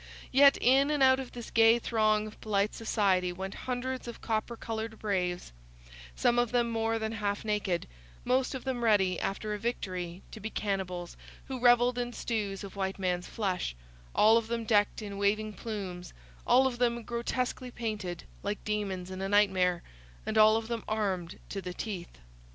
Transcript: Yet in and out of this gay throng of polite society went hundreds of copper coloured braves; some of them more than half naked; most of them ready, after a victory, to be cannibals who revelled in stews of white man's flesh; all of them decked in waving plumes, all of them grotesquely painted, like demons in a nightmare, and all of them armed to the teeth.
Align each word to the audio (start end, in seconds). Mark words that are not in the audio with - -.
Yet 0.31 0.57
in 0.59 0.89
and 0.89 1.03
out 1.03 1.19
of 1.19 1.33
this 1.33 1.51
gay 1.51 1.77
throng 1.77 2.25
of 2.25 2.41
polite 2.41 2.73
society 2.73 3.31
went 3.31 3.53
hundreds 3.69 4.07
of 4.07 4.19
copper 4.19 4.57
coloured 4.57 4.97
braves; 4.97 5.53
some 6.15 6.39
of 6.39 6.51
them 6.51 6.71
more 6.71 6.97
than 6.97 7.11
half 7.11 7.45
naked; 7.45 7.85
most 8.25 8.55
of 8.55 8.63
them 8.63 8.83
ready, 8.83 9.19
after 9.19 9.53
a 9.53 9.59
victory, 9.59 10.23
to 10.31 10.39
be 10.39 10.49
cannibals 10.49 11.17
who 11.45 11.59
revelled 11.59 11.99
in 11.99 12.13
stews 12.13 12.63
of 12.63 12.75
white 12.75 12.97
man's 12.97 13.27
flesh; 13.27 13.75
all 14.15 14.37
of 14.37 14.47
them 14.47 14.65
decked 14.65 15.03
in 15.03 15.19
waving 15.19 15.53
plumes, 15.53 16.13
all 16.47 16.65
of 16.65 16.79
them 16.79 17.03
grotesquely 17.03 17.69
painted, 17.69 18.23
like 18.41 18.63
demons 18.65 19.11
in 19.11 19.21
a 19.21 19.29
nightmare, 19.29 19.83
and 20.25 20.35
all 20.35 20.57
of 20.57 20.67
them 20.67 20.83
armed 20.87 21.37
to 21.47 21.61
the 21.61 21.75
teeth. 21.75 22.17